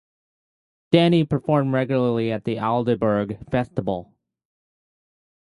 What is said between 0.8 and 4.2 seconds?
Adeney performed regularly at the Aldeburgh Festival.